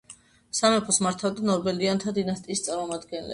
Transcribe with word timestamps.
სამეფოს 0.59 0.99
მართავდნენ 1.07 1.51
ორბელიანთა 1.57 2.15
დინასტიის 2.21 2.65
წარმომადგენლები. 2.71 3.29